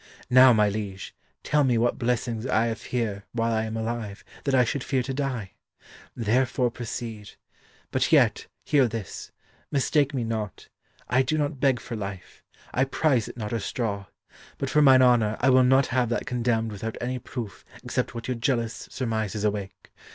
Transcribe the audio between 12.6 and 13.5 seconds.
I prize it